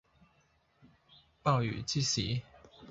[1.43, 2.41] 鮑魚之肆